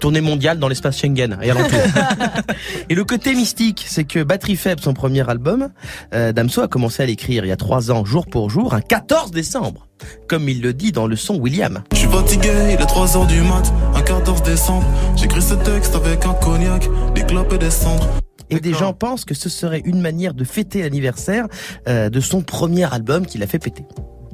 [0.00, 1.80] Tournée mondiale dans l'espace Schengen et alentour.
[2.88, 5.70] et le côté mystique, c'est que Batterie Faible, son premier album,
[6.14, 8.80] euh, Damso a commencé à l'écrire il y a trois ans, jour pour jour, un
[8.80, 9.88] 14 décembre.
[10.28, 11.82] Comme il le dit dans le son William.
[11.92, 14.86] Je suis fatigué, il est 3 heures du mat, un 14 décembre.
[15.16, 18.08] J'écris ce texte avec un cognac, des clopes et des cendres.
[18.50, 21.46] Et des gens pensent que ce serait une manière de fêter l'anniversaire
[21.88, 23.84] euh, de son premier album qu'il a fait péter.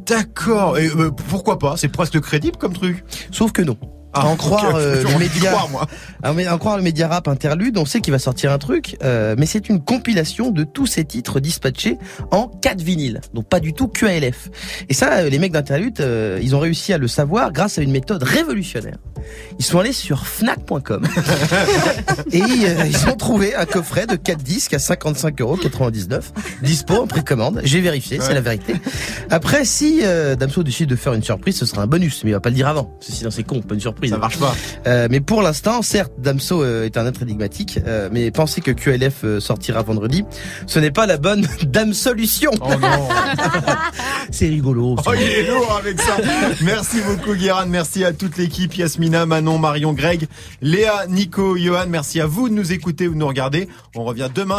[0.06, 0.78] D'accord.
[0.78, 1.76] Et euh, pourquoi pas?
[1.76, 3.04] C'est presque crédible comme truc.
[3.30, 3.76] Sauf que non.
[4.12, 5.86] Ah, à en ok, croire euh, le média, croire, moi.
[6.22, 9.34] à en croire le média rap interlude, on sait qu'il va sortir un truc, euh,
[9.38, 11.98] mais c'est une compilation de tous ces titres dispatchés
[12.30, 14.50] en 4 vinyles, donc pas du tout QALF.
[14.88, 17.82] Et ça, euh, les mecs d'interlude, euh, ils ont réussi à le savoir grâce à
[17.82, 18.98] une méthode révolutionnaire.
[19.58, 21.06] Ils sont allés sur Fnac.com
[22.32, 26.20] et euh, ils ont trouvé un coffret de 4 disques à 55,99€,
[26.62, 27.60] dispo en précommande.
[27.64, 28.74] J'ai vérifié, c'est la vérité.
[29.28, 32.34] Après, si euh, Damso décide de faire une surprise, ce sera un bonus, mais il
[32.34, 32.84] va pas le dire avant.
[32.84, 33.99] Parce que sinon c'est con, pas une surprise.
[34.08, 34.54] Ça marche pas.
[34.86, 38.70] Euh, mais pour l'instant, certes, Damso euh, est un être énigmatique, euh, mais penser que
[38.70, 40.24] QLF euh, sortira vendredi,
[40.66, 42.50] ce n'est pas la bonne Dame Solution.
[42.60, 43.08] Oh non.
[44.30, 44.96] c'est rigolo.
[44.98, 46.16] Oh, il est lourd avec ça.
[46.62, 47.66] Merci beaucoup, Guérin.
[47.66, 48.74] Merci à toute l'équipe.
[48.76, 50.26] Yasmina, Manon, Marion, Greg,
[50.62, 51.86] Léa, Nico, Johan.
[51.88, 53.68] Merci à vous de nous écouter ou de nous regarder.
[53.94, 54.58] On revient demain.